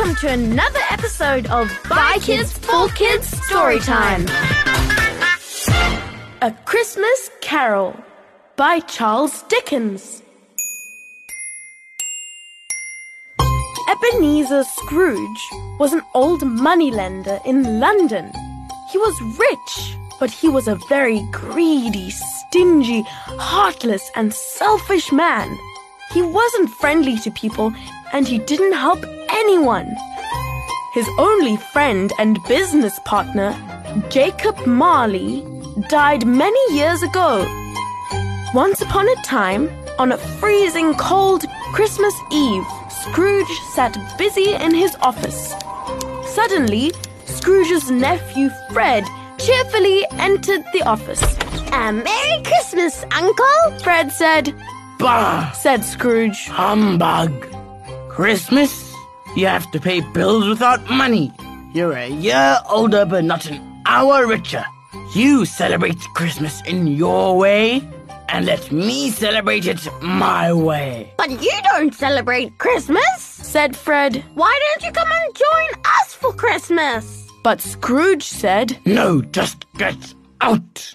welcome 0.00 0.16
to 0.16 0.32
another 0.32 0.80
episode 0.88 1.46
of 1.48 1.70
By 1.86 2.16
Kids 2.22 2.52
for 2.52 2.88
Kids 2.88 3.30
Storytime. 3.32 4.26
A 6.40 6.52
Christmas 6.64 7.30
Carol 7.42 7.94
by 8.56 8.80
Charles 8.80 9.42
Dickens. 9.42 10.22
Ebenezer 13.90 14.64
Scrooge 14.64 15.42
was 15.78 15.92
an 15.92 16.00
old 16.14 16.46
moneylender 16.46 17.38
in 17.44 17.78
London. 17.78 18.32
He 18.90 18.96
was 18.96 19.20
rich, 19.38 19.98
but 20.18 20.30
he 20.30 20.48
was 20.48 20.66
a 20.66 20.80
very 20.88 21.20
greedy, 21.30 22.08
stingy, 22.10 23.02
heartless, 23.02 24.10
and 24.16 24.32
selfish 24.32 25.12
man. 25.12 25.58
He 26.12 26.22
wasn't 26.22 26.70
friendly 26.70 27.18
to 27.18 27.30
people 27.30 27.74
and 28.14 28.26
he 28.26 28.38
didn't 28.38 28.72
help 28.72 29.04
anyone. 29.40 29.96
His 30.92 31.08
only 31.18 31.56
friend 31.56 32.12
and 32.18 32.42
business 32.48 32.98
partner, 33.04 33.50
Jacob 34.08 34.66
Marley, 34.66 35.44
died 35.88 36.26
many 36.26 36.62
years 36.74 37.02
ago. 37.02 37.46
Once 38.54 38.80
upon 38.80 39.08
a 39.08 39.22
time, 39.22 39.70
on 39.98 40.12
a 40.12 40.18
freezing 40.40 40.94
cold 40.94 41.44
Christmas 41.72 42.14
Eve, 42.32 42.66
Scrooge 43.02 43.54
sat 43.74 43.96
busy 44.18 44.54
in 44.54 44.74
his 44.74 44.94
office. 45.00 45.54
Suddenly, 46.34 46.92
Scrooge's 47.24 47.90
nephew 47.90 48.50
Fred 48.72 49.04
cheerfully 49.38 50.04
entered 50.28 50.64
the 50.72 50.82
office. 50.82 51.22
A 51.72 51.92
Merry 51.92 52.42
Christmas, 52.44 53.04
Uncle! 53.12 53.78
Fred 53.82 54.10
said, 54.12 54.54
Bah! 54.98 55.50
said 55.52 55.84
Scrooge. 55.84 56.46
Humbug! 56.48 57.32
Christmas? 58.08 58.79
You 59.36 59.46
have 59.46 59.70
to 59.72 59.80
pay 59.80 60.00
bills 60.00 60.48
without 60.48 60.88
money. 60.90 61.32
You're 61.72 61.92
a 61.92 62.08
year 62.08 62.58
older, 62.68 63.04
but 63.04 63.24
not 63.24 63.46
an 63.46 63.60
hour 63.86 64.26
richer. 64.26 64.64
You 65.14 65.44
celebrate 65.44 65.98
Christmas 66.14 66.62
in 66.66 66.86
your 66.88 67.36
way, 67.38 67.88
and 68.28 68.46
let 68.46 68.72
me 68.72 69.10
celebrate 69.10 69.66
it 69.66 69.86
my 70.02 70.52
way. 70.52 71.12
But 71.16 71.30
you 71.30 71.52
don't 71.72 71.94
celebrate 71.94 72.58
Christmas? 72.58 73.18
said 73.18 73.76
Fred. 73.76 74.22
Why 74.34 74.56
don't 74.74 74.84
you 74.86 74.92
come 74.92 75.10
and 75.10 75.34
join 75.34 75.82
us 76.00 76.14
for 76.14 76.32
Christmas? 76.32 77.26
But 77.42 77.60
Scrooge 77.60 78.22
said, 78.24 78.78
No, 78.84 79.22
just 79.22 79.64
get 79.78 80.14
out. 80.40 80.94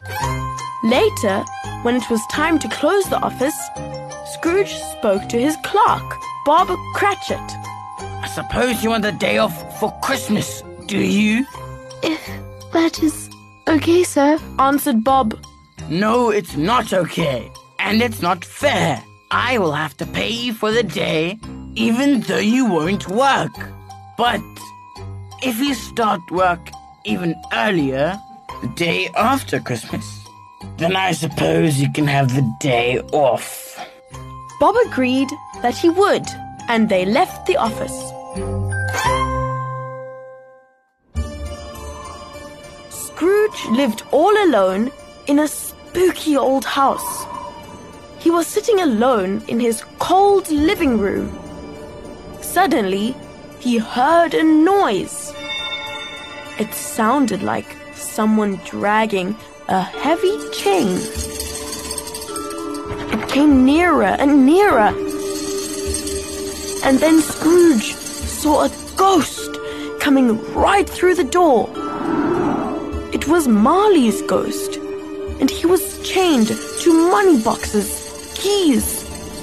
Later, 0.83 1.43
when 1.81 1.95
it 1.95 2.09
was 2.09 2.21
time 2.31 2.59
to 2.59 2.69
close 2.69 3.05
the 3.09 3.19
office, 3.19 3.57
Scrooge 4.33 4.73
spoke 4.73 5.27
to 5.29 5.39
his 5.41 5.55
clerk, 5.63 6.15
Bob 6.45 6.67
Cratchit. 6.93 7.41
I 8.25 8.27
suppose 8.27 8.83
you 8.83 8.89
want 8.89 9.03
the 9.03 9.11
day 9.11 9.37
off 9.37 9.79
for 9.79 9.91
Christmas, 10.01 10.63
do 10.87 10.97
you? 10.97 11.45
If 12.01 12.27
that 12.73 13.03
is 13.03 13.29
okay, 13.67 14.03
sir, 14.03 14.39
answered 14.57 15.03
Bob. 15.03 15.37
No, 15.91 16.31
it's 16.31 16.57
not 16.57 16.91
okay. 16.91 17.51
And 17.77 18.01
it's 18.01 18.23
not 18.23 18.43
fair. 18.43 19.03
I 19.29 19.59
will 19.59 19.73
have 19.73 19.95
to 19.97 20.07
pay 20.07 20.29
you 20.29 20.55
for 20.55 20.71
the 20.71 20.81
day, 20.81 21.37
even 21.75 22.21
though 22.21 22.39
you 22.39 22.65
won't 22.65 23.07
work. 23.09 23.53
But 24.17 24.41
if 25.43 25.59
you 25.59 25.75
start 25.75 26.21
work 26.31 26.71
even 27.03 27.35
earlier, 27.53 28.19
the 28.63 28.69
day 28.69 29.07
after 29.15 29.59
Christmas, 29.59 30.03
then 30.77 30.95
I 30.95 31.11
suppose 31.11 31.79
you 31.79 31.91
can 31.91 32.07
have 32.07 32.33
the 32.33 32.55
day 32.59 33.01
off. 33.13 33.79
Bob 34.59 34.75
agreed 34.87 35.29
that 35.61 35.77
he 35.77 35.89
would, 35.91 36.25
and 36.67 36.89
they 36.89 37.05
left 37.05 37.45
the 37.45 37.57
office. 37.57 38.04
Lived 43.69 44.03
all 44.11 44.35
alone 44.45 44.91
in 45.27 45.39
a 45.39 45.47
spooky 45.47 46.37
old 46.37 46.65
house. 46.65 47.25
He 48.19 48.31
was 48.31 48.47
sitting 48.47 48.79
alone 48.79 49.43
in 49.47 49.59
his 49.59 49.83
cold 49.99 50.49
living 50.49 50.97
room. 50.97 51.37
Suddenly, 52.41 53.15
he 53.59 53.77
heard 53.77 54.33
a 54.33 54.43
noise. 54.43 55.33
It 56.57 56.73
sounded 56.73 57.43
like 57.43 57.75
someone 57.93 58.59
dragging 58.65 59.35
a 59.67 59.81
heavy 59.81 60.37
chain. 60.51 60.97
It 63.13 63.29
came 63.29 63.65
nearer 63.65 64.15
and 64.19 64.45
nearer. 64.45 64.93
And 66.83 66.99
then 66.99 67.21
Scrooge 67.21 67.93
saw 67.93 68.65
a 68.65 68.71
ghost 68.95 69.57
coming 69.99 70.39
right 70.53 70.87
through 70.87 71.15
the 71.15 71.23
door. 71.23 71.69
It 73.25 73.31
was 73.31 73.47
Marley's 73.47 74.21
ghost, 74.21 74.75
and 75.39 75.49
he 75.49 75.65
was 75.65 75.99
chained 76.07 76.49
to 76.49 77.09
money 77.09 77.41
boxes, 77.41 77.89
keys, 78.35 78.87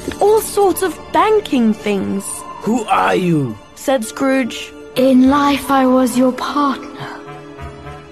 and 0.05 0.15
all 0.23 0.41
sorts 0.41 0.83
of 0.83 0.97
banking 1.13 1.75
things, 1.75 2.25
Who 2.61 2.85
are 2.85 3.17
you? 3.17 3.59
said 3.75 4.05
Scrooge. 4.05 4.73
In 4.95 5.31
life, 5.31 5.69
I 5.69 5.85
was 5.89 6.17
your 6.17 6.31
partner, 6.31 7.11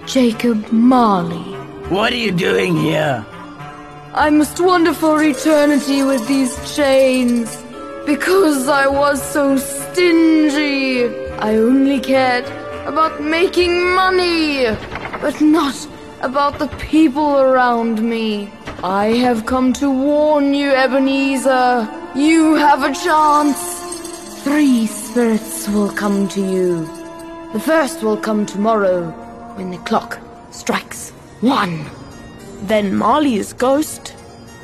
Jacob 0.06 0.72
Marley. 0.72 1.54
What 1.88 2.12
are 2.12 2.16
you 2.26 2.32
doing 2.32 2.76
here? 2.76 3.24
I 4.12 4.28
must 4.28 4.58
wander 4.58 4.92
for 4.92 5.22
eternity 5.22 6.02
with 6.02 6.26
these 6.26 6.52
chains. 6.74 7.56
Because 8.06 8.66
I 8.66 8.88
was 8.88 9.22
so 9.22 9.56
stingy, 9.56 11.04
I 11.38 11.54
only 11.58 12.00
cared 12.00 12.46
about 12.88 13.22
making 13.22 13.94
money, 13.94 14.66
but 15.20 15.40
not 15.40 15.88
about 16.22 16.58
the 16.58 16.68
people 16.78 17.38
around 17.38 18.02
me. 18.02 18.50
I 18.82 19.06
have 19.24 19.46
come 19.46 19.72
to 19.74 19.90
warn 19.90 20.54
you, 20.54 20.70
Ebenezer. 20.70 21.88
You 22.14 22.54
have 22.54 22.82
a 22.82 22.94
chance. 22.94 23.80
Three 24.42 24.86
spirits 24.86 25.68
will 25.68 25.90
come 25.92 26.28
to 26.28 26.40
you. 26.40 26.86
The 27.52 27.60
first 27.60 28.02
will 28.02 28.16
come 28.16 28.46
tomorrow 28.46 29.10
when 29.56 29.70
the 29.70 29.78
clock 29.78 30.18
strikes 30.50 31.10
one. 31.40 31.84
Then 32.62 32.94
Marley's 32.96 33.52
ghost 33.52 34.14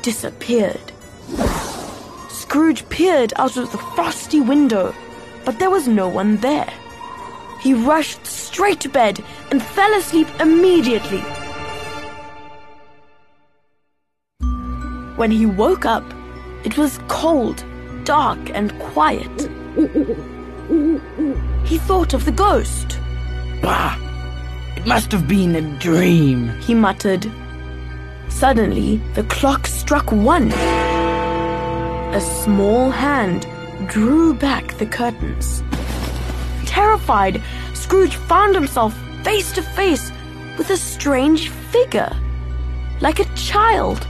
disappeared. 0.01 0.91
Scrooge 2.29 2.87
peered 2.89 3.33
out 3.35 3.57
of 3.57 3.71
the 3.71 3.77
frosty 3.77 4.39
window, 4.39 4.95
but 5.45 5.59
there 5.59 5.69
was 5.69 5.87
no 5.87 6.07
one 6.07 6.37
there. 6.37 6.71
He 7.67 7.73
rushed 7.73 8.25
straight 8.25 8.79
to 8.79 8.87
bed 8.87 9.21
and 9.51 9.61
fell 9.61 9.93
asleep 9.95 10.29
immediately. 10.39 11.19
When 15.17 15.31
he 15.31 15.45
woke 15.45 15.85
up, 15.85 16.05
it 16.63 16.77
was 16.77 17.01
cold, 17.09 17.65
dark, 18.05 18.39
and 18.51 18.71
quiet. 18.79 19.49
He 21.65 21.77
thought 21.77 22.13
of 22.13 22.23
the 22.23 22.31
ghost. 22.31 23.01
Bah! 23.61 23.97
It 24.77 24.85
must 24.85 25.11
have 25.11 25.27
been 25.27 25.53
a 25.57 25.77
dream. 25.77 26.47
he 26.61 26.73
muttered. 26.73 27.29
Suddenly, 28.29 29.01
the 29.13 29.23
clock 29.23 29.67
struck 29.67 30.09
one. 30.13 30.53
A 32.13 32.21
small 32.21 32.91
hand 32.91 33.45
drew 33.87 34.33
back 34.33 34.77
the 34.77 34.85
curtains. 34.85 35.61
Terrified, 36.65 37.41
Scrooge 37.87 38.17
found 38.17 38.53
himself 38.53 38.93
face 39.23 39.53
to 39.53 39.61
face 39.61 40.11
with 40.57 40.69
a 40.71 40.75
strange 40.75 41.47
figure, 41.47 42.11
like 42.99 43.21
a 43.21 43.35
child, 43.35 44.05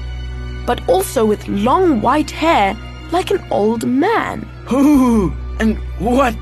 but 0.66 0.82
also 0.90 1.24
with 1.24 1.48
long 1.48 2.02
white 2.02 2.32
hair 2.32 2.76
like 3.12 3.30
an 3.30 3.46
old 3.52 3.86
man. 3.86 4.42
Who 4.66 5.32
and 5.60 5.78
what 6.00 6.36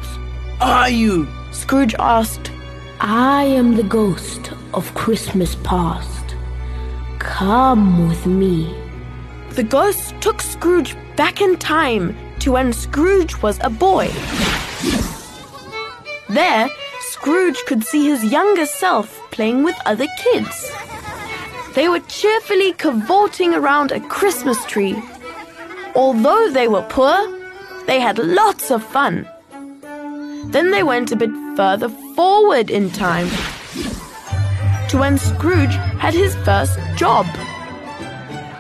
are 0.62 0.90
you? 0.90 1.28
Scrooge 1.52 1.94
asked, 2.00 2.54
I 3.02 3.44
am 3.44 3.76
the 3.76 3.84
ghost 3.84 4.54
of 4.74 4.94
Christmas 4.94 5.56
past. 5.56 6.38
Come 7.20 8.08
with 8.08 8.26
me. 8.26 8.74
The 9.50 9.64
ghost 9.64 10.14
took 10.22 10.42
Scrooge 10.42 10.96
back 11.18 11.42
in 11.42 11.58
time 11.58 12.16
to 12.40 12.54
when 12.54 12.72
Scrooge 12.72 13.42
was 13.42 13.60
a 13.62 13.70
boy. 13.70 14.10
There, 16.30 16.70
Scrooge 17.16 17.64
could 17.66 17.86
see 17.86 18.10
his 18.10 18.26
younger 18.26 18.66
self 18.66 19.08
playing 19.32 19.64
with 19.64 19.76
other 19.86 20.06
kids. 20.18 20.70
They 21.74 21.88
were 21.88 22.02
cheerfully 22.02 22.74
cavorting 22.74 23.54
around 23.54 23.94
a 23.94 24.02
Christmas 24.02 24.64
tree. 24.66 25.02
Although 25.96 26.50
they 26.52 26.68
were 26.68 26.86
poor, 26.90 27.18
they 27.86 28.02
had 28.02 28.20
lots 28.20 28.70
of 28.70 28.84
fun. 28.84 29.26
Then 30.52 30.72
they 30.72 30.84
went 30.84 31.14
a 31.14 31.16
bit 31.16 31.32
further 31.56 31.88
forward 32.16 32.70
in 32.70 32.92
time 32.92 33.30
to 34.90 34.98
when 34.98 35.18
Scrooge 35.18 35.76
had 36.04 36.14
his 36.14 36.36
first 36.44 36.78
job. 36.98 37.26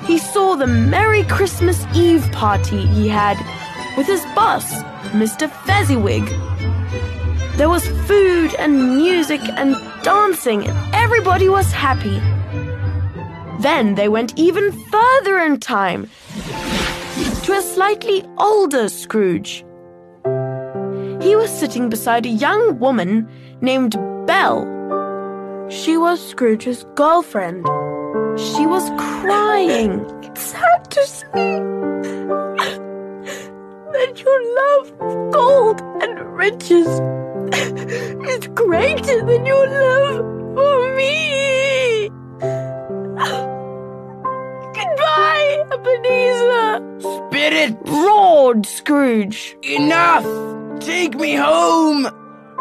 He 0.06 0.18
saw 0.18 0.56
the 0.56 0.66
Merry 0.66 1.24
Christmas 1.24 1.86
Eve 1.94 2.25
party 2.31 2.88
he 2.88 3.10
had 3.10 3.38
with 3.98 4.07
his 4.07 4.24
boss, 4.34 4.81
Mr. 5.12 5.52
Fezziwig. 5.66 6.24
There 7.57 7.69
was 7.69 7.88
food 8.06 8.54
and 8.60 8.98
music 8.98 9.40
and 9.42 9.78
dancing, 10.04 10.68
and 10.68 10.78
everybody 10.94 11.48
was 11.48 11.72
happy. 11.72 12.19
Then 13.62 13.96
they 13.96 14.10
went 14.10 14.38
even 14.38 14.74
further 14.74 15.40
in 15.40 15.62
time 15.62 16.10
to 17.44 17.54
a 17.54 17.62
slightly 17.62 18.25
older 18.38 18.90
Scrooge. 18.90 19.63
He 21.22 21.38
was 21.38 21.50
sitting 21.50 21.88
beside 21.88 22.25
a 22.25 22.30
young 22.30 22.78
woman 22.78 23.25
named 23.62 23.96
Belle. 24.28 24.66
She 25.69 25.96
was 25.96 26.19
Scrooge's 26.19 26.86
girlfriend. 26.96 27.66
She 28.38 28.66
was 28.66 28.90
crying. 29.00 30.06
It's 30.24 30.42
sad 30.42 30.92
to 30.92 31.07
see 31.07 31.25
that 33.96 34.22
your 34.22 34.40
love 34.62 34.88
of 35.00 35.31
gold 35.31 35.81
and 36.04 36.36
riches 36.36 37.00
is 37.53 38.47
greater 38.53 39.25
than 39.25 39.45
your 39.45 39.68
love 39.68 40.18
for 40.56 40.95
me. 40.95 42.09
Goodbye, 44.74 45.63
Ebenezer. 45.71 46.81
Spirit, 47.27 47.77
Roared 47.86 48.65
Scrooge. 48.65 49.56
enough! 49.63 50.25
Take 50.80 51.15
me 51.15 51.36
home! 51.36 52.06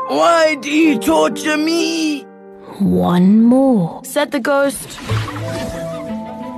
Why 0.08 0.56
do 0.60 0.70
you 0.70 0.98
torture 0.98 1.56
me? 1.56 2.22
One 2.78 3.42
more. 3.42 4.00
said 4.04 4.30
the 4.32 4.40
ghost. 4.40 4.98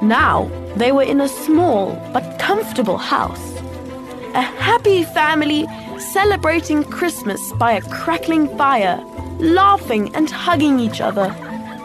Now 0.02 0.50
they 0.76 0.92
were 0.92 1.02
in 1.02 1.20
a 1.20 1.28
small 1.28 1.92
but 2.12 2.38
comfortable 2.38 2.98
house. 2.98 3.52
A 4.34 4.42
happy 4.42 5.04
family 5.04 5.66
celebrating 6.00 6.84
Christmas 6.84 7.52
by 7.54 7.72
a 7.72 7.82
crackling 7.82 8.48
fire, 8.56 9.02
laughing 9.38 10.14
and 10.14 10.30
hugging 10.30 10.78
each 10.80 11.00
other. 11.00 11.34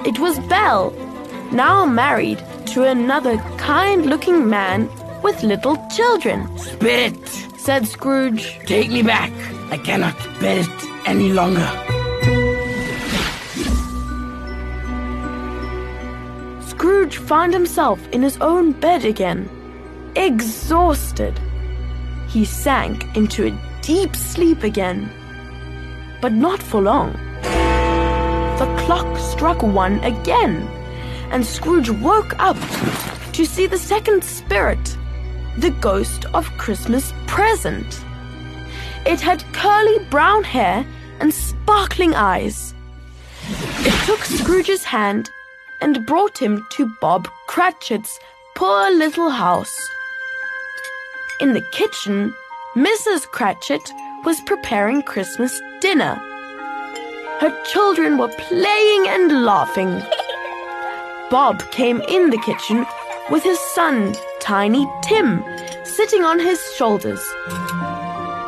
It 0.06 0.20
was 0.20 0.40
Belle, 0.48 0.92
now 1.52 1.86
married 1.86 2.44
to 2.68 2.84
another 2.84 3.38
kind 3.58 4.06
looking 4.06 4.50
man 4.50 4.90
with 5.22 5.44
little 5.44 5.78
children, 5.90 6.58
Spirit, 6.58 7.28
said 7.58 7.88
Scrooge. 7.88 8.60
take 8.66 8.90
me 8.90 9.04
back. 9.04 9.32
I 9.72 9.78
cannot 9.78 10.16
bear 10.40 10.60
it 10.60 11.08
any 11.08 11.32
longer. 11.32 11.70
Scrooge 16.66 17.18
found 17.18 17.54
himself 17.54 18.00
in 18.10 18.22
his 18.22 18.38
own 18.38 18.72
bed 18.72 19.06
again, 19.06 19.50
exhausted. 20.16 21.40
He 22.28 22.46
sank 22.46 23.06
into 23.16 23.48
a 23.48 23.71
deep 23.82 24.16
sleep 24.16 24.64
again, 24.64 25.10
but 26.22 26.32
not 26.32 26.62
for 26.62 26.82
long. 26.82 27.14
The 27.42 28.84
clock 28.86 29.18
struck 29.18 29.64
one 29.64 30.00
again, 30.04 30.68
and 31.32 31.46
Scrooge 31.46 31.90
woke 31.90 32.38
up 32.40 32.58
to 33.34 33.46
see 33.46 33.66
the 33.66 33.78
second 33.78 34.24
spirit, 34.24 34.98
the 35.58 35.72
ghost 35.82 36.26
of 36.34 36.58
Christmas 36.58 37.14
present. 37.26 38.04
It 39.06 39.20
had 39.20 39.44
curly 39.54 39.98
brown 40.10 40.44
hair 40.44 40.86
and 41.20 41.34
sparkling 41.34 42.14
eyes. 42.14 42.74
It 43.80 44.06
took 44.06 44.24
Scrooge's 44.24 44.84
hand 44.84 45.32
and 45.82 46.06
brought 46.06 46.38
him 46.38 46.66
to 46.74 46.94
Bob 47.02 47.28
Cratchit's 47.48 48.20
poor 48.56 48.92
little 48.92 49.32
house. 49.32 49.76
In 51.40 51.54
the 51.54 51.66
kitchen, 51.72 52.36
Mrs. 52.76 53.28
Cratchit 53.28 53.92
was 54.24 54.40
preparing 54.40 55.02
Christmas 55.02 55.62
dinner. 55.82 56.16
Her 57.42 57.54
children 57.66 58.18
were 58.18 58.30
playing 58.30 59.08
and 59.10 59.44
laughing. 59.44 60.02
Bob 61.30 61.60
came 61.72 62.00
in 62.08 62.30
the 62.30 62.38
kitchen 62.38 62.86
with 63.30 63.44
his 63.44 63.60
son, 63.60 64.16
Tiny 64.40 64.90
Tim, 65.04 65.44
sitting 65.84 66.24
on 66.24 66.40
his 66.40 66.62
shoulders. 66.78 67.22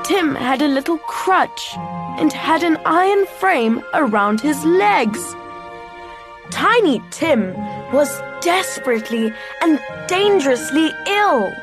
Tim 0.06 0.36
had 0.36 0.62
a 0.62 0.70
little 0.70 1.00
crutch 1.00 1.74
and 2.18 2.32
had 2.32 2.64
an 2.64 2.78
iron 2.86 3.26
frame 3.26 3.84
around 3.94 4.40
his 4.40 4.64
legs. 4.64 5.36
Tiny 6.50 7.02
Tim 7.12 7.54
was 7.92 8.22
desperately 8.40 9.34
and 9.62 9.82
dangerously 10.08 10.92
ill. 11.08 11.54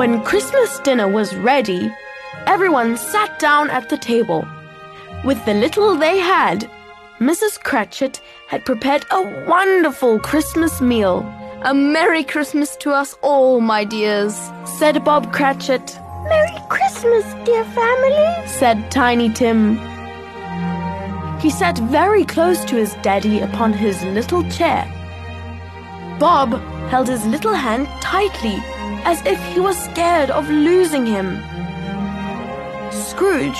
When 0.00 0.24
Christmas 0.24 0.78
dinner 0.78 1.06
was 1.06 1.36
ready, 1.36 1.94
everyone 2.46 2.96
sat 2.96 3.38
down 3.38 3.68
at 3.68 3.90
the 3.90 3.98
table. 3.98 4.48
With 5.26 5.44
the 5.44 5.52
little 5.52 5.94
they 5.94 6.16
had, 6.16 6.70
Mrs. 7.18 7.62
Cratchit 7.62 8.22
had 8.48 8.64
prepared 8.64 9.04
a 9.10 9.44
wonderful 9.46 10.18
Christmas 10.18 10.80
meal, 10.80 11.18
A 11.66 11.74
Merry 11.74 12.24
Christmas 12.24 12.76
to 12.76 12.92
us 12.92 13.14
all, 13.20 13.60
my 13.60 13.84
dears. 13.84 14.34
said 14.78 15.04
Bob 15.04 15.34
Cratchit, 15.34 15.98
Merry 16.30 16.56
Christmas, 16.70 17.26
dear 17.44 17.64
family. 17.64 18.46
said 18.46 18.90
Tiny 18.90 19.28
Tim. 19.28 19.76
He 21.40 21.50
sat 21.50 21.76
very 21.76 22.24
close 22.24 22.64
to 22.64 22.76
his 22.76 22.94
daddy 23.02 23.40
upon 23.40 23.74
his 23.74 24.02
little 24.04 24.48
chair. 24.48 24.82
Bob 26.18 26.58
held 26.88 27.08
his 27.08 27.26
little 27.26 27.52
hand 27.52 27.86
tightly 28.00 28.62
as 29.04 29.24
if 29.26 29.42
he 29.52 29.60
was 29.60 29.76
scared 29.78 30.30
of 30.30 30.48
losing 30.48 31.06
him. 31.06 31.38
Scrooge 32.90 33.58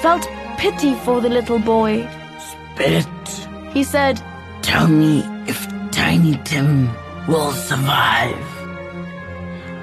felt 0.00 0.26
pity 0.58 0.94
for 1.04 1.20
the 1.20 1.28
little 1.28 1.58
boy. 1.58 2.08
Spirit, 2.38 3.06
He 3.72 3.84
said, 3.84 4.20
tell 4.62 4.88
me 4.88 5.20
if 5.46 5.58
Tiny 5.90 6.36
Tim 6.44 6.88
will 7.28 7.52
survive. 7.52 8.36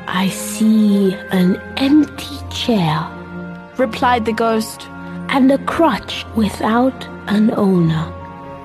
I 0.08 0.30
see 0.30 1.14
an 1.32 1.56
empty 1.78 2.38
chair 2.52 3.08
replied 3.78 4.26
the 4.26 4.34
ghost. 4.34 4.88
and 5.32 5.52
a 5.52 5.60
crutch 5.60 6.26
without 6.36 7.06
an 7.28 7.52
owner. 7.52 8.06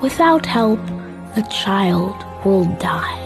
Without 0.01 0.47
help, 0.47 0.81
the 1.37 1.43
child 1.63 2.17
will 2.43 2.65
die. 2.79 3.24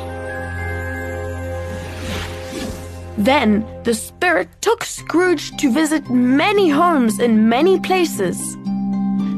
Then 3.19 3.67
the 3.83 3.95
spirit 3.95 4.49
took 4.61 4.85
Scrooge 4.85 5.51
to 5.57 5.73
visit 5.73 6.09
many 6.09 6.69
homes 6.69 7.19
in 7.19 7.49
many 7.49 7.81
places. 7.81 8.39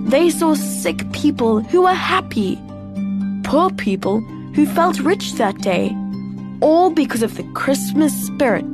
They 0.04 0.28
saw 0.28 0.54
sick 0.54 1.10
people 1.12 1.60
who 1.60 1.82
were 1.82 1.94
happy, 1.94 2.60
poor 3.42 3.70
people 3.70 4.20
who 4.54 4.66
felt 4.66 5.00
rich 5.00 5.34
that 5.34 5.58
day, 5.62 5.96
all 6.60 6.90
because 6.90 7.22
of 7.22 7.36
the 7.36 7.42
Christmas 7.54 8.12
spirit. 8.26 8.70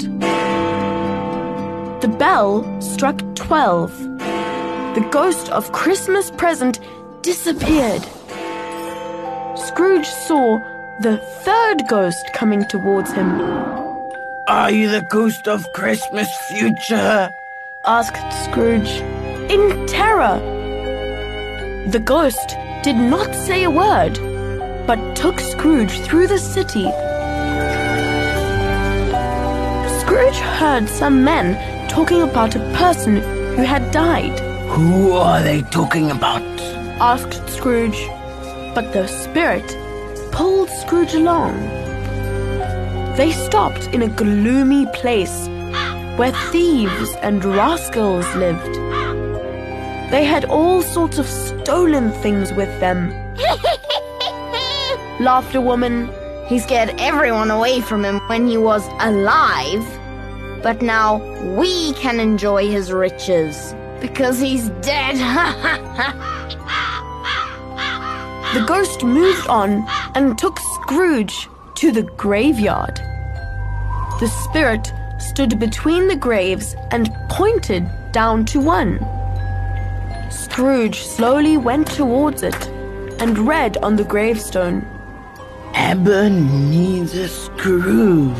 The 2.00 2.14
bell 2.18 2.64
struck 2.80 3.22
twelve. 3.36 3.96
The 4.96 5.08
ghost 5.12 5.50
of 5.50 5.70
Christmas 5.70 6.32
present 6.32 6.80
disappeared. 7.22 8.02
Scrooge 9.56 10.06
saw 10.06 10.58
the 11.02 11.18
third 11.44 11.86
ghost 11.88 12.32
coming 12.34 12.64
towards 12.68 13.12
him. 13.12 13.85
Are 14.48 14.70
you 14.70 14.88
the 14.88 15.00
ghost 15.00 15.48
of 15.48 15.72
Christmas 15.72 16.28
future? 16.48 17.28
asked 17.84 18.44
Scrooge 18.44 18.88
in 19.50 19.86
terror. 19.88 20.38
The 21.88 21.98
ghost 21.98 22.56
did 22.84 22.94
not 22.94 23.34
say 23.34 23.64
a 23.64 23.70
word, 23.70 24.14
but 24.86 25.16
took 25.16 25.40
Scrooge 25.40 25.98
through 26.02 26.28
the 26.28 26.38
city. 26.38 26.84
Scrooge 30.00 30.38
heard 30.38 30.88
some 30.88 31.24
men 31.24 31.88
talking 31.88 32.22
about 32.22 32.54
a 32.54 32.60
person 32.74 33.16
who 33.56 33.62
had 33.62 33.90
died, 33.90 34.38
Who 34.70 35.10
are 35.10 35.42
they 35.42 35.62
talking 35.62 36.12
about? 36.12 36.42
asked 37.00 37.48
Scrooge. 37.48 38.00
But 38.76 38.92
the 38.92 39.08
spirit 39.08 39.76
pulled 40.30 40.70
Scrooge 40.70 41.14
along. 41.14 41.75
They 43.16 43.32
stopped 43.32 43.86
in 43.94 44.02
a 44.02 44.08
gloomy 44.08 44.84
place 44.92 45.48
where 46.18 46.32
thieves 46.52 47.14
and 47.22 47.42
rascals 47.42 48.26
lived. 48.34 48.74
They 50.10 50.22
had 50.22 50.44
all 50.44 50.82
sorts 50.82 51.16
of 51.16 51.26
stolen 51.26 52.12
things 52.12 52.52
with 52.52 52.68
them. 52.78 53.08
Laughed 55.18 55.54
a 55.54 55.62
woman. 55.62 56.10
He 56.46 56.58
scared 56.58 56.94
everyone 56.98 57.50
away 57.50 57.80
from 57.80 58.04
him 58.04 58.20
when 58.28 58.46
he 58.46 58.58
was 58.58 58.86
alive. 59.00 59.84
But 60.62 60.82
now 60.82 61.16
we 61.56 61.94
can 61.94 62.20
enjoy 62.20 62.68
his 62.68 62.92
riches 62.92 63.74
because 63.98 64.38
he's 64.38 64.68
dead. 64.82 65.16
The 68.54 68.64
ghost 68.64 69.02
moved 69.02 69.46
on 69.48 69.86
and 70.14 70.38
took 70.38 70.58
Scrooge 70.60 71.48
to 71.76 71.92
the 71.92 72.02
graveyard. 72.02 72.96
The 74.18 74.28
spirit 74.44 74.92
stood 75.18 75.58
between 75.58 76.08
the 76.08 76.16
graves 76.16 76.74
and 76.90 77.14
pointed 77.28 77.88
down 78.12 78.44
to 78.46 78.60
one. 78.60 78.98
Scrooge 80.30 81.00
slowly 81.00 81.56
went 81.56 81.86
towards 81.86 82.42
it 82.42 82.68
and 83.20 83.38
read 83.38 83.76
on 83.78 83.96
the 83.96 84.04
gravestone 84.04 84.86
Ebenezer 85.74 87.28
Scrooge. 87.28 88.36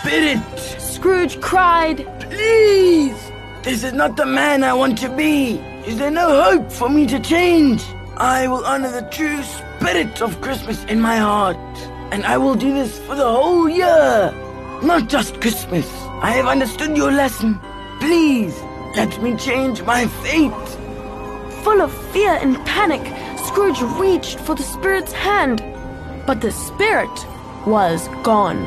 Spirit, 0.00 0.58
Scrooge 0.78 1.40
cried, 1.40 2.06
please! 2.20 3.16
This 3.62 3.82
is 3.82 3.92
not 3.94 4.16
the 4.16 4.26
man 4.26 4.62
I 4.62 4.74
want 4.74 4.98
to 4.98 5.08
be. 5.08 5.58
Is 5.86 5.98
there 5.98 6.10
no 6.10 6.42
hope 6.42 6.70
for 6.70 6.90
me 6.90 7.06
to 7.06 7.18
change? 7.18 7.82
I 8.16 8.46
will 8.46 8.64
honor 8.64 8.90
the 8.90 9.08
true 9.08 9.42
spirit 9.42 10.20
of 10.20 10.40
Christmas 10.40 10.84
in 10.84 11.00
my 11.00 11.16
heart. 11.16 11.56
And 12.12 12.24
I 12.26 12.36
will 12.36 12.54
do 12.54 12.72
this 12.74 12.98
for 12.98 13.14
the 13.14 13.24
whole 13.28 13.68
year. 13.68 14.32
Not 14.82 15.08
just 15.08 15.40
Christmas. 15.40 15.90
I 16.20 16.32
have 16.32 16.46
understood 16.46 16.96
your 16.96 17.10
lesson. 17.10 17.58
Please, 18.00 18.60
let 18.94 19.22
me 19.22 19.36
change 19.36 19.82
my 19.82 20.06
fate. 20.06 20.68
Full 21.64 21.80
of 21.80 21.92
fear 22.12 22.32
and 22.32 22.56
panic, 22.66 23.00
Scrooge 23.38 23.80
reached 23.98 24.38
for 24.40 24.54
the 24.54 24.62
spirit's 24.62 25.12
hand, 25.12 25.62
but 26.26 26.42
the 26.42 26.52
spirit 26.52 27.26
was 27.66 28.08
gone. 28.22 28.60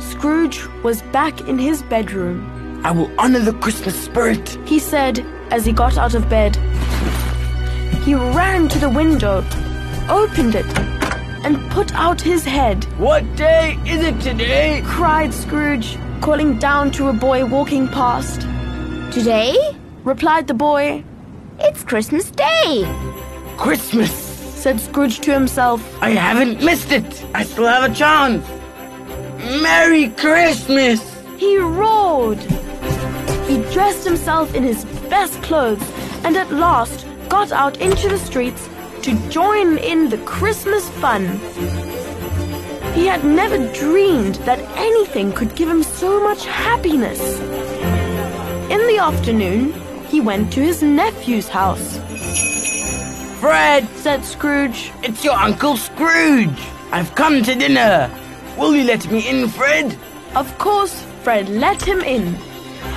Scrooge 0.00 0.64
was 0.82 1.02
back 1.12 1.42
in 1.42 1.58
his 1.58 1.82
bedroom. 1.82 2.80
I 2.84 2.90
will 2.90 3.10
honor 3.18 3.40
the 3.40 3.52
Christmas 3.52 4.02
spirit. 4.02 4.58
He 4.64 4.78
said 4.78 5.24
as 5.50 5.64
he 5.64 5.72
got 5.72 5.96
out 5.96 6.14
of 6.14 6.28
bed. 6.28 6.56
He 8.04 8.14
ran 8.14 8.68
to 8.68 8.78
the 8.78 8.88
window, 8.90 9.44
opened 10.08 10.54
it, 10.54 10.66
and 11.44 11.70
put 11.70 11.92
out 11.94 12.20
his 12.20 12.44
head. 12.44 12.84
What 12.98 13.24
day 13.36 13.78
is 13.86 14.04
it 14.04 14.20
today? 14.20 14.82
cried 14.84 15.32
Scrooge, 15.32 15.98
calling 16.20 16.58
down 16.58 16.90
to 16.92 17.08
a 17.08 17.12
boy 17.12 17.44
walking 17.44 17.88
past. 17.88 18.42
Today? 19.12 19.56
Replied 20.04 20.46
the 20.46 20.54
boy. 20.54 21.04
It's 21.58 21.82
Christmas 21.82 22.30
Day. 22.30 22.84
Christmas. 23.56 24.12
Said 24.12 24.80
Scrooge 24.80 25.20
to 25.20 25.32
himself. 25.32 25.80
I 26.02 26.10
haven't 26.10 26.62
missed 26.62 26.92
it. 26.92 27.24
I 27.34 27.44
still 27.44 27.66
have 27.66 27.90
a 27.90 27.94
chance. 27.94 28.46
Merry 29.62 30.08
Christmas! 30.08 31.00
He 31.36 31.58
roared. 31.58 32.38
He 33.46 33.58
dressed 33.72 34.04
himself 34.04 34.54
in 34.54 34.64
his 34.64 34.84
best 35.16 35.42
clothes 35.42 35.90
and 36.24 36.36
at 36.36 36.52
last 36.52 37.06
got 37.30 37.50
out 37.50 37.80
into 37.80 38.06
the 38.06 38.18
streets 38.18 38.68
to 39.00 39.16
join 39.30 39.78
in 39.78 40.10
the 40.10 40.18
Christmas 40.34 40.90
fun. 41.00 41.22
He 42.92 43.06
had 43.06 43.24
never 43.24 43.56
dreamed 43.72 44.34
that 44.48 44.58
anything 44.76 45.32
could 45.32 45.54
give 45.54 45.70
him 45.70 45.82
so 45.82 46.22
much 46.22 46.44
happiness. 46.44 47.22
In 48.74 48.82
the 48.90 48.98
afternoon, 49.00 49.72
he 50.10 50.20
went 50.20 50.52
to 50.52 50.60
his 50.60 50.82
nephew's 50.82 51.48
house. 51.48 51.96
Fred, 53.40 53.88
Said 54.04 54.22
Scrooge, 54.22 54.92
it's 55.02 55.24
your 55.24 55.38
Uncle 55.48 55.78
Scrooge. 55.78 56.60
I've 56.92 57.14
come 57.14 57.42
to 57.42 57.54
dinner. 57.54 58.10
Will 58.58 58.76
you 58.76 58.84
let 58.84 59.10
me 59.10 59.26
in, 59.26 59.48
Fred? 59.48 59.96
Of 60.34 60.46
course, 60.58 60.94
Fred 61.22 61.48
let 61.48 61.80
him 61.80 62.00
in. 62.00 62.36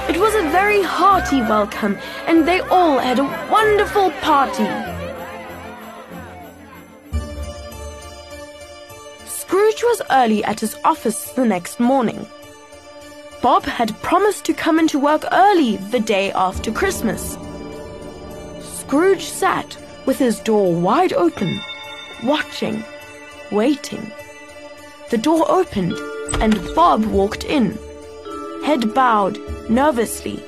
It 0.10 0.18
was 0.20 0.34
a 0.34 0.50
very 0.50 0.82
hearty 0.82 1.40
welcome, 1.40 1.96
and 2.26 2.48
they 2.48 2.62
all 2.62 2.98
had 2.98 3.20
a 3.20 3.48
wonderful 3.52 4.10
party. 4.24 4.66
Scrooge 9.28 9.84
was 9.84 10.02
early 10.10 10.44
at 10.44 10.62
his 10.62 10.76
office 10.84 11.32
the 11.34 11.46
next 11.46 11.80
morning. 11.80 12.26
Bob 13.44 13.66
had 13.66 14.02
promised 14.02 14.46
to 14.46 14.54
come 14.56 14.80
into 14.80 14.98
work 14.98 15.26
early 15.32 15.78
the 15.78 16.00
day 16.00 16.32
after 16.32 16.72
Christmas. 16.72 17.38
Scrooge 18.62 19.26
sat 19.26 19.78
with 20.08 20.18
his 20.18 20.40
door 20.40 20.74
wide 20.74 21.14
open, 21.14 21.60
watching, 22.24 22.84
waiting. 23.52 24.12
The 25.12 25.20
door 25.20 25.46
opened, 25.48 25.94
and 26.42 26.60
Bob 26.74 27.06
walked 27.06 27.44
in, 27.44 27.78
head 28.66 28.92
bowed 28.96 29.38
nervously, 29.70 30.44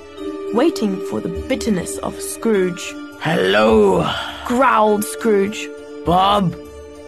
waiting 0.54 1.00
for 1.08 1.20
the 1.22 1.30
bitterness 1.48 1.98
of 2.00 2.20
Scrooge. 2.20 2.94
Hello, 3.20 4.10
Growled 4.46 5.04
Scrooge. 5.06 5.70
Bob. 6.06 6.56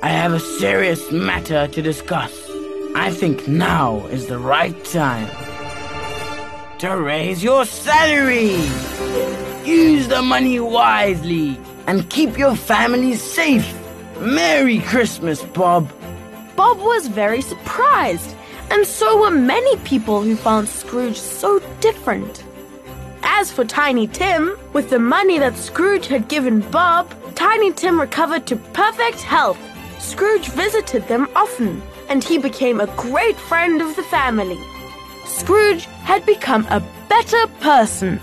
I 0.04 0.10
have 0.10 0.34
a 0.34 0.40
serious 0.40 1.12
matter 1.12 1.68
to 1.68 1.82
discuss. 1.82 2.34
I 2.96 3.10
think 3.12 3.48
now 3.48 4.06
is 4.08 4.28
the 4.28 4.38
right 4.38 4.84
time 4.86 5.30
to 6.80 6.90
raise 6.98 7.42
your 7.42 7.66
salary. 7.66 8.58
Use 9.66 10.10
the 10.10 10.22
money 10.22 10.60
wisely 10.60 11.58
and 11.88 12.10
keep 12.10 12.38
your 12.38 12.56
family 12.56 13.16
safe. 13.16 13.74
Merry 14.20 14.80
Christmas, 14.80 15.42
Bob. 15.42 15.90
Bob 16.56 16.78
was 16.80 17.08
very 17.08 17.42
surprised, 17.42 18.36
and 18.74 18.88
so 18.88 19.22
were 19.22 19.30
many 19.30 19.78
people 19.78 20.24
who 20.24 20.36
found 20.36 20.68
Scrooge 20.68 21.20
so 21.20 21.60
different. 21.80 22.44
As 23.22 23.52
for 23.52 23.64
Tiny 23.64 24.08
Tim, 24.08 24.58
with 24.74 24.90
the 24.90 24.98
money 24.98 25.38
that 25.38 25.56
Scrooge 25.56 26.08
had 26.08 26.28
given 26.28 26.62
Bob, 26.72 27.14
Tiny 27.36 27.72
Tim 27.72 28.02
recovered 28.02 28.48
to 28.48 28.56
perfect 28.56 29.22
health. 29.22 29.60
Scrooge 30.00 30.48
visited 30.48 31.08
them 31.08 31.30
often, 31.36 31.84
and 32.10 32.24
he 32.24 32.40
became 32.40 32.82
a 32.82 32.94
great 32.98 33.38
friend 33.38 33.80
of 33.80 33.96
the 33.96 34.04
family. 34.04 34.60
Scrooge 35.26 35.86
had 36.10 36.26
become 36.26 36.66
a 36.72 36.84
better 37.10 37.46
person. 37.60 38.18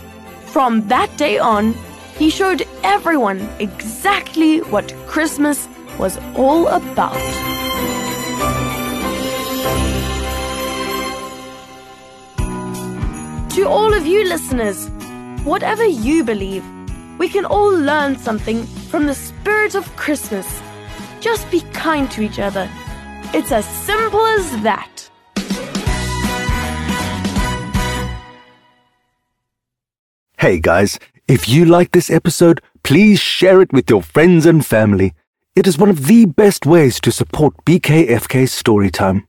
From 0.46 0.88
that 0.88 1.16
day 1.16 1.38
on, 1.38 1.74
he 2.18 2.28
showed 2.28 2.66
everyone 2.82 3.48
exactly 3.60 4.58
what 4.62 4.92
Christmas 5.06 5.68
was 5.96 6.18
all 6.34 6.66
about. 6.66 7.59
To 13.60 13.68
all 13.68 13.92
of 13.92 14.06
you 14.06 14.24
listeners, 14.24 14.88
whatever 15.44 15.84
you 15.84 16.24
believe, 16.24 16.64
we 17.18 17.28
can 17.28 17.44
all 17.44 17.68
learn 17.70 18.16
something 18.16 18.64
from 18.64 19.04
the 19.04 19.14
spirit 19.14 19.74
of 19.74 19.84
Christmas. 19.96 20.62
Just 21.20 21.50
be 21.50 21.60
kind 21.74 22.10
to 22.12 22.22
each 22.22 22.38
other. 22.38 22.70
It's 23.34 23.52
as 23.52 23.66
simple 23.66 24.24
as 24.24 24.62
that. 24.62 25.10
Hey 30.38 30.58
guys, 30.58 30.98
if 31.28 31.46
you 31.46 31.66
like 31.66 31.90
this 31.90 32.08
episode, 32.08 32.62
please 32.82 33.20
share 33.20 33.60
it 33.60 33.74
with 33.74 33.90
your 33.90 34.02
friends 34.02 34.46
and 34.46 34.64
family. 34.64 35.12
It 35.54 35.66
is 35.66 35.76
one 35.76 35.90
of 35.90 36.06
the 36.06 36.24
best 36.24 36.64
ways 36.64 36.98
to 37.00 37.12
support 37.12 37.62
BKFK 37.66 38.48
Storytime. 38.48 39.26